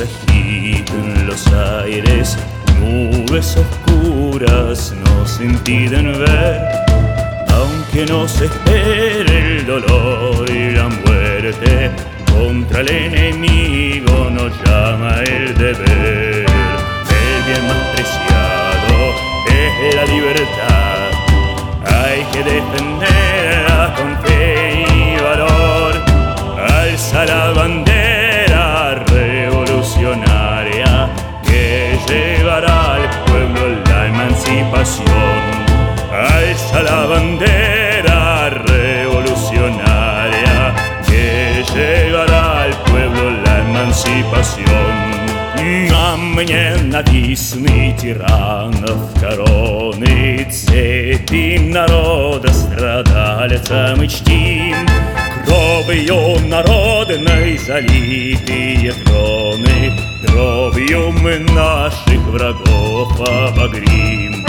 agitan 0.00 1.26
los 1.26 1.46
aires, 1.82 2.38
nubes 2.80 3.56
oscuras 3.56 4.94
nos 5.04 5.40
impiden 5.40 6.18
ver, 6.18 6.60
aunque 7.50 8.06
nos 8.06 8.40
espere 8.40 9.58
el 9.58 9.66
dolor 9.66 10.48
y 10.50 10.70
la 10.70 10.88
muerte, 10.88 11.90
contra 12.32 12.80
el 12.80 12.88
enemigo 12.88 14.30
nos 14.30 14.52
llama 14.64 15.22
el 15.24 15.54
deber, 15.54 16.46
el 16.46 17.42
bien 17.46 17.66
más 17.66 17.82
preciado 17.94 19.14
es 19.48 19.94
la 19.96 20.04
libertad, 20.04 21.10
hay 21.84 22.22
que 22.32 22.44
defenderla 22.44 23.17
alza 36.58 36.82
la 36.82 37.06
bandera 37.06 38.50
revolucionaria 38.50 40.74
que 41.06 41.64
llevará 41.72 42.62
al 42.62 42.72
pueblo 42.84 43.30
la 43.44 43.60
emancipación. 43.60 45.18
А 46.00 46.16
мне 46.16 46.76
нависны 46.84 47.92
тиранов 48.00 49.12
короны 49.20 50.46
Цепи 50.50 51.58
народа 51.58 52.52
страдальца 52.52 53.94
мы 53.96 54.06
чтим 54.06 54.76
Кровью 55.44 56.38
народной 56.48 57.58
залитые 57.58 58.92
троны 59.04 59.92
Кровью 60.26 61.12
мы 61.20 61.40
наших 61.40 62.20
врагов 62.28 63.20
обогрим 63.20 64.47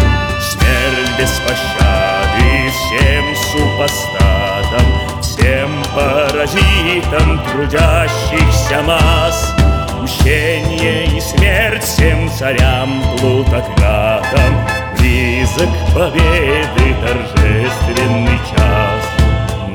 Смерть 0.80 1.12
без 1.20 1.30
пощады 1.40 2.72
всем 2.72 3.36
супостатам 3.52 5.22
Всем 5.22 5.84
паразитам 5.94 7.42
трудящихся 7.52 8.82
масс. 8.84 9.54
Мщение 10.02 11.06
и 11.08 11.20
смерть 11.20 11.84
всем 11.84 12.30
царям 12.32 13.04
плутократам 13.18 14.68
Близок 14.98 15.70
победы 15.94 16.96
торжественный 17.02 18.40
час. 18.50 19.04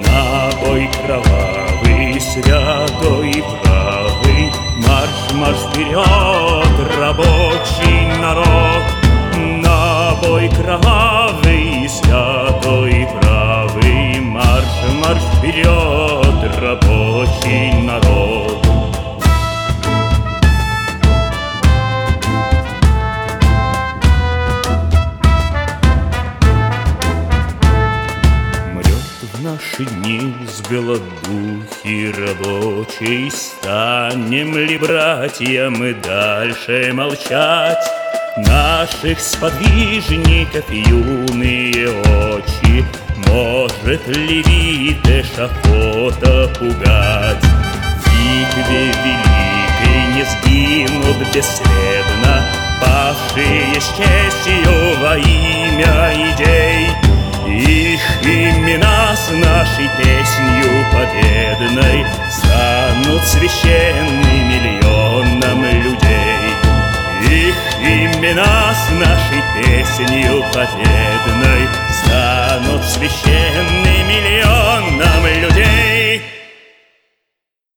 На 0.06 0.56
бой 0.60 0.88
кровавый, 1.04 2.18
святой 2.18 3.30
и 3.30 3.42
правый 3.42 4.52
Марш, 4.86 5.32
марш 5.34 5.58
вперед, 5.70 6.98
рабочий 6.98 8.20
народ 8.20 8.73
наши 29.44 29.84
дни 29.84 30.34
с 30.48 30.62
голодухи 30.70 32.14
рабочей 32.18 33.30
Станем 33.30 34.56
ли, 34.56 34.78
братья, 34.78 35.68
мы 35.68 35.92
дальше 35.92 36.90
молчать? 36.94 37.84
Наших 38.38 39.20
сподвижников 39.20 40.64
юные 40.70 41.90
очи 41.90 42.84
Может 43.28 44.06
ли 44.08 44.42
вид 44.42 45.06
эшафота 45.06 46.50
пугать? 46.58 47.44
Битве 48.06 48.86
великой 49.04 50.00
не 50.14 50.24
сгинут 50.24 51.18
бесследно 51.34 52.42
Павшие 52.80 53.78
с 53.78 53.88
честью 53.96 55.00
во 55.00 55.18
имя 55.18 56.32
идей 56.32 56.63
нашей 59.64 59.88
песнью 59.96 60.84
победной 60.92 62.06
Станут 62.30 63.24
священны 63.24 64.44
миллионам 64.44 65.64
людей 65.64 66.50
Их 67.22 67.56
имена 67.80 68.74
с 68.74 68.90
нашей 68.90 69.42
песнью 69.54 70.44
победной 70.52 71.68
Станут 71.90 72.84
священными. 72.84 73.13